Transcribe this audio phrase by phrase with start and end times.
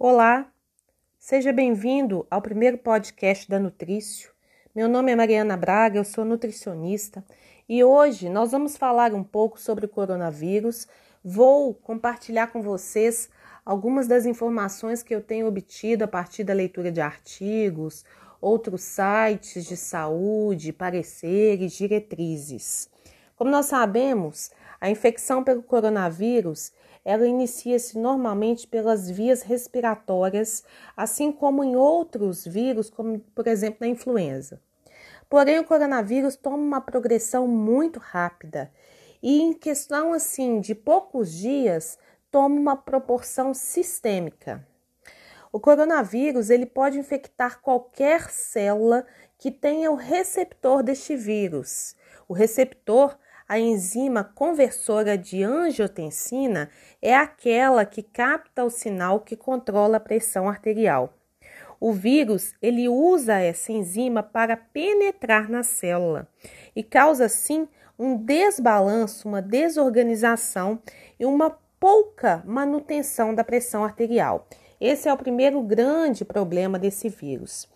[0.00, 0.46] Olá,
[1.18, 4.30] seja bem-vindo ao primeiro podcast da Nutrício.
[4.72, 7.24] Meu nome é Mariana Braga, eu sou nutricionista
[7.68, 10.86] e hoje nós vamos falar um pouco sobre o coronavírus.
[11.24, 13.28] Vou compartilhar com vocês
[13.66, 18.04] algumas das informações que eu tenho obtido a partir da leitura de artigos,
[18.40, 22.88] outros sites de saúde, pareceres, diretrizes.
[23.34, 26.70] Como nós sabemos, a infecção pelo coronavírus
[27.04, 30.64] ela inicia-se normalmente pelas vias respiratórias,
[30.96, 34.60] assim como em outros vírus, como por exemplo na influenza.
[35.28, 38.72] Porém, o coronavírus toma uma progressão muito rápida
[39.22, 41.98] e, em questão assim de poucos dias,
[42.30, 44.66] toma uma proporção sistêmica.
[45.52, 49.06] O coronavírus ele pode infectar qualquer célula
[49.38, 51.96] que tenha o receptor deste vírus.
[52.28, 56.68] O receptor a enzima conversora de angiotensina
[57.00, 61.14] é aquela que capta o sinal que controla a pressão arterial.
[61.80, 66.28] O vírus ele usa essa enzima para penetrar na célula
[66.76, 67.66] e causa assim
[67.98, 70.80] um desbalanço, uma desorganização
[71.18, 74.46] e uma pouca manutenção da pressão arterial.
[74.80, 77.68] Esse é o primeiro grande problema desse vírus.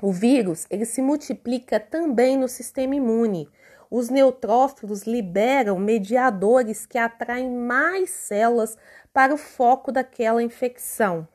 [0.00, 3.48] O vírus ele se multiplica também no sistema imune,
[3.90, 8.76] os neutrófilos liberam mediadores que atraem mais células
[9.12, 11.26] para o foco daquela infecção.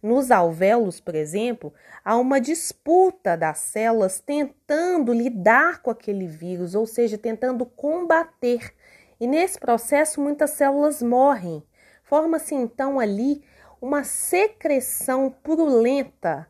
[0.00, 1.74] Nos alvéolos, por exemplo,
[2.04, 8.72] há uma disputa das células tentando lidar com aquele vírus, ou seja, tentando combater.
[9.20, 11.64] E nesse processo, muitas células morrem.
[12.04, 13.42] Forma-se então ali
[13.80, 16.48] uma secreção purulenta,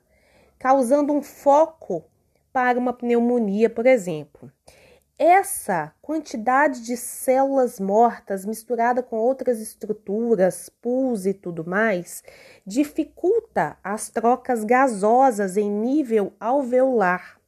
[0.58, 2.04] causando um foco
[2.52, 4.52] para uma pneumonia, por exemplo.
[5.18, 12.22] Essa quantidade de células mortas misturada com outras estruturas, pus e tudo mais,
[12.64, 17.40] dificulta as trocas gasosas em nível alveolar,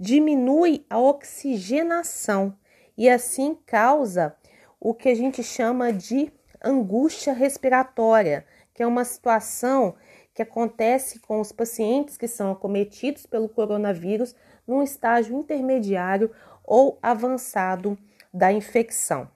[0.00, 2.56] diminui a oxigenação
[2.96, 4.34] e assim causa
[4.80, 6.32] o que a gente chama de
[6.64, 9.94] angústia respiratória, que é uma situação
[10.38, 16.30] que acontece com os pacientes que são acometidos pelo coronavírus num estágio intermediário
[16.62, 17.98] ou avançado
[18.32, 19.28] da infecção.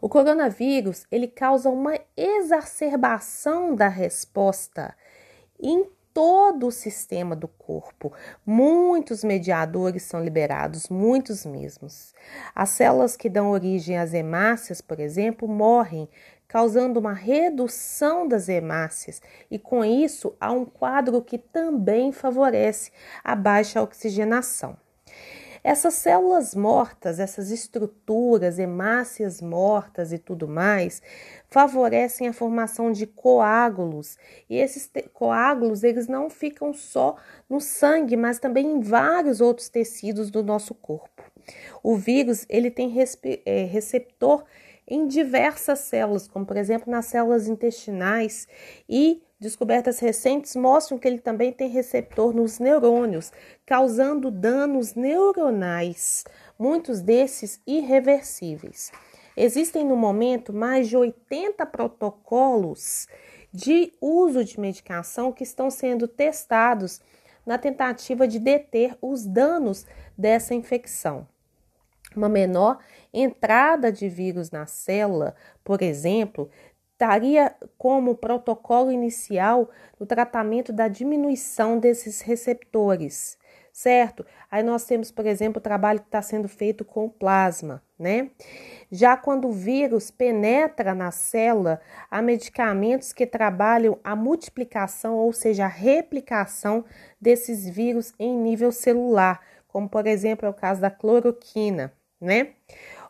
[0.00, 4.96] O coronavírus ele causa uma exacerbação da resposta
[5.62, 8.12] em todo o sistema do corpo.
[8.44, 12.12] Muitos mediadores são liberados, muitos mesmos.
[12.52, 16.08] As células que dão origem às hemácias, por exemplo, morrem,
[16.54, 19.20] causando uma redução das hemácias,
[19.50, 22.92] e com isso há um quadro que também favorece
[23.24, 24.76] a baixa oxigenação.
[25.64, 31.02] Essas células mortas, essas estruturas, hemácias mortas e tudo mais,
[31.48, 34.16] favorecem a formação de coágulos.
[34.48, 37.16] E esses coágulos, eles não ficam só
[37.50, 41.24] no sangue, mas também em vários outros tecidos do nosso corpo.
[41.82, 42.94] O vírus, ele tem
[43.44, 44.44] é, receptor
[44.86, 48.46] em diversas células, como por exemplo nas células intestinais
[48.88, 53.30] e Descobertas recentes mostram que ele também tem receptor nos neurônios,
[53.66, 56.24] causando danos neuronais,
[56.58, 58.90] muitos desses irreversíveis.
[59.36, 63.06] Existem no momento mais de 80 protocolos
[63.52, 67.02] de uso de medicação que estão sendo testados
[67.44, 69.84] na tentativa de deter os danos
[70.16, 71.28] dessa infecção.
[72.16, 72.78] Uma menor
[73.12, 76.50] entrada de vírus na célula, por exemplo,
[76.92, 83.36] estaria como protocolo inicial no tratamento da diminuição desses receptores,
[83.72, 84.24] certo?
[84.48, 88.30] Aí nós temos, por exemplo, o trabalho que está sendo feito com plasma, né?
[88.90, 95.64] Já quando o vírus penetra na célula, há medicamentos que trabalham a multiplicação, ou seja,
[95.64, 96.84] a replicação
[97.20, 101.92] desses vírus em nível celular, como por exemplo é o caso da cloroquina,
[102.24, 102.54] né?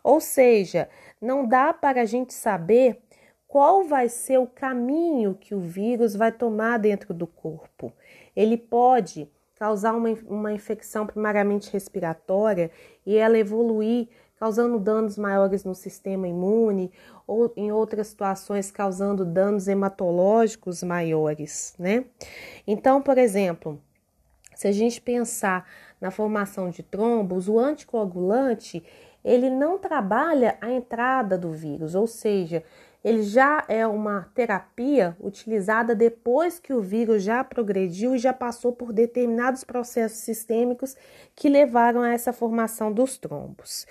[0.03, 0.87] Ou seja,
[1.19, 3.01] não dá para a gente saber
[3.47, 7.93] qual vai ser o caminho que o vírus vai tomar dentro do corpo.
[8.35, 12.69] Ele pode causar uma, uma infecção primariamente respiratória
[13.05, 16.91] e ela evoluir, causando danos maiores no sistema imune,
[17.25, 22.03] ou em outras situações causando danos hematológicos maiores, né?
[22.67, 23.81] Então, por exemplo,
[24.55, 25.69] se a gente pensar
[26.01, 28.83] na formação de trombos, o anticoagulante
[29.23, 32.63] ele não trabalha a entrada do vírus, ou seja,
[33.03, 38.71] ele já é uma terapia utilizada depois que o vírus já progrediu e já passou
[38.71, 40.95] por determinados processos sistêmicos
[41.35, 43.85] que levaram a essa formação dos trombos.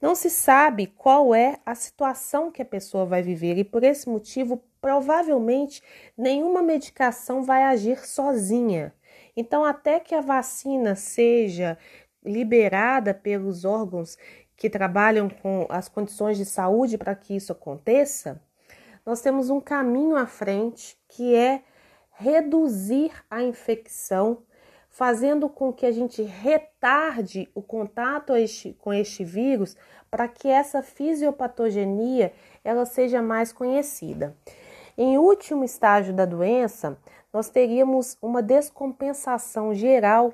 [0.00, 4.08] Não se sabe qual é a situação que a pessoa vai viver e por esse
[4.08, 5.82] motivo provavelmente
[6.16, 8.94] nenhuma medicação vai agir sozinha.
[9.36, 11.76] Então, até que a vacina seja
[12.24, 14.16] liberada pelos órgãos
[14.56, 18.40] que trabalham com as condições de saúde para que isso aconteça,
[19.04, 21.62] nós temos um caminho à frente que é
[22.12, 24.38] reduzir a infecção,
[24.88, 29.76] fazendo com que a gente retarde o contato este, com este vírus
[30.10, 32.32] para que essa fisiopatogenia
[32.62, 34.36] ela seja mais conhecida.
[34.96, 36.96] Em último estágio da doença,
[37.32, 40.32] nós teríamos uma descompensação geral,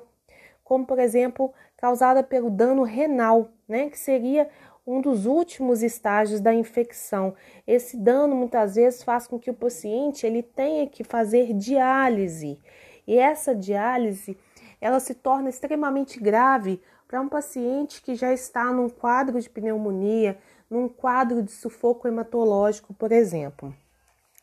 [0.63, 4.47] como por exemplo, causada pelo dano renal, né, que seria
[4.85, 7.33] um dos últimos estágios da infecção.
[7.65, 12.59] Esse dano muitas vezes faz com que o paciente ele tenha que fazer diálise.
[13.07, 14.37] E essa diálise,
[14.79, 20.37] ela se torna extremamente grave para um paciente que já está num quadro de pneumonia,
[20.69, 23.73] num quadro de sufoco hematológico, por exemplo.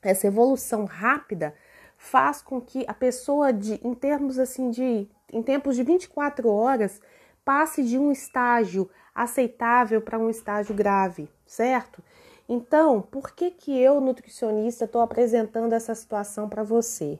[0.09, 1.55] Essa evolução rápida
[1.99, 6.99] faz com que a pessoa de em termos assim de em tempos de 24 horas
[7.45, 12.03] passe de um estágio aceitável para um estágio grave, certo?
[12.49, 17.19] Então, por que que eu, nutricionista, estou apresentando essa situação para você?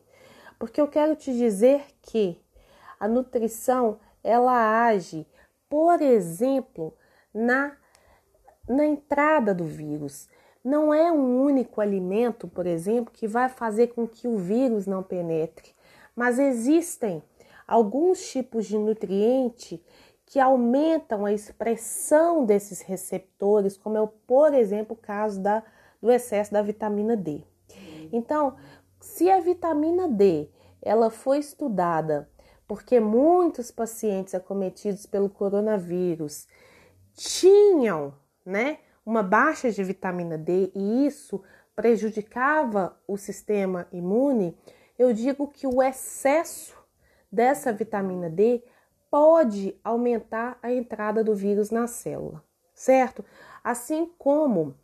[0.59, 2.41] Porque eu quero te dizer que
[2.99, 5.27] a nutrição ela age,
[5.69, 6.97] por exemplo,
[7.35, 7.77] na,
[8.67, 10.27] na entrada do vírus.
[10.69, 15.03] Não é um único alimento, por exemplo, que vai fazer com que o vírus não
[15.03, 15.75] penetre,
[16.15, 17.23] mas existem
[17.67, 19.83] alguns tipos de nutriente
[20.27, 25.63] que aumentam a expressão desses receptores, como é, o, por exemplo, o caso da,
[26.03, 27.43] do excesso da vitamina D.
[28.13, 28.55] Então,
[29.01, 30.51] se a vitamina D
[30.83, 32.29] ela foi estudada
[32.67, 36.47] porque muitos pacientes acometidos pelo coronavírus
[37.15, 38.13] tinham,
[38.45, 41.43] né, uma baixa de vitamina D e isso
[41.75, 44.55] prejudicava o sistema imune,
[44.99, 46.77] eu digo que o excesso
[47.33, 48.63] dessa vitamina D
[49.11, 52.45] pode aumentar a entrada do vírus na célula,
[52.75, 53.25] certo?
[53.65, 54.75] Assim como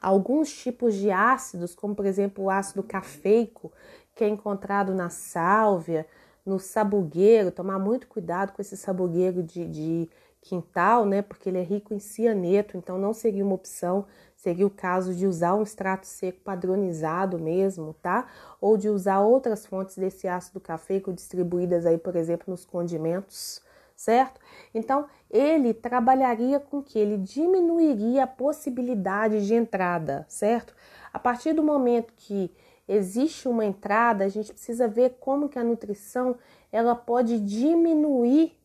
[0.00, 3.70] alguns tipos de ácidos, como por exemplo o ácido cafeico,
[4.14, 6.06] que é encontrado na sálvia,
[6.44, 10.10] no sabugueiro, tomar muito cuidado com esse sabugueiro de, de
[10.42, 11.22] quintal, né?
[11.22, 14.04] Porque ele é rico em cianeto, então não seria uma opção.
[14.36, 18.26] Seria o caso de usar um extrato seco padronizado mesmo, tá?
[18.60, 23.62] Ou de usar outras fontes desse ácido cafeico distribuídas aí, por exemplo, nos condimentos,
[23.94, 24.40] certo?
[24.74, 30.74] Então, ele trabalharia com que ele diminuiria a possibilidade de entrada, certo?
[31.12, 32.50] A partir do momento que
[32.88, 36.36] existe uma entrada, a gente precisa ver como que a nutrição
[36.72, 38.60] ela pode diminuir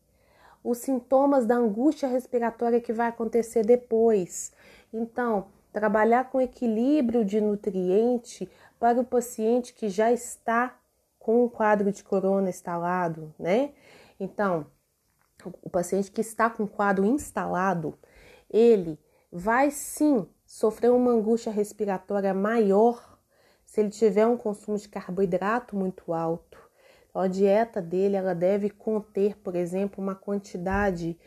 [0.70, 4.52] os sintomas da angústia respiratória que vai acontecer depois.
[4.94, 10.78] Então, trabalhar com equilíbrio de nutriente para o paciente que já está
[11.18, 13.72] com um quadro de corona instalado, né?
[14.20, 14.68] Então,
[15.62, 17.98] o paciente que está com o quadro instalado,
[18.50, 19.00] ele
[19.32, 23.18] vai sim sofrer uma angústia respiratória maior
[23.66, 26.67] se ele tiver um consumo de carboidrato muito alto
[27.20, 31.18] a dieta dele ela deve conter, por exemplo, uma quantidade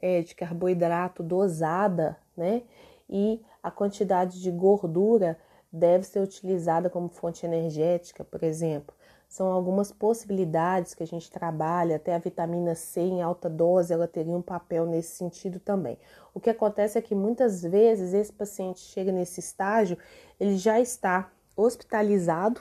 [0.00, 2.62] é, de carboidrato dosada, né?
[3.08, 5.38] E a quantidade de gordura
[5.72, 8.94] deve ser utilizada como fonte energética, por exemplo.
[9.28, 14.08] São algumas possibilidades que a gente trabalha, até a vitamina C em alta dose, ela
[14.08, 15.96] teria um papel nesse sentido também.
[16.34, 19.96] O que acontece é que muitas vezes esse paciente chega nesse estágio,
[20.38, 22.60] ele já está hospitalizado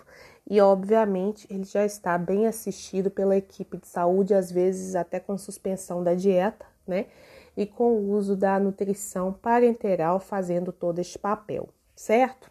[0.49, 5.37] e, obviamente, ele já está bem assistido pela equipe de saúde, às vezes até com
[5.37, 7.05] suspensão da dieta, né?
[7.55, 12.49] E com o uso da nutrição parenteral fazendo todo este papel, certo?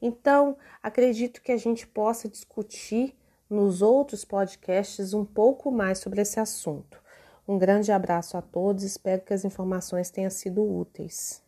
[0.00, 3.16] Então, acredito que a gente possa discutir
[3.50, 7.02] nos outros podcasts um pouco mais sobre esse assunto.
[7.48, 11.47] Um grande abraço a todos, espero que as informações tenham sido úteis.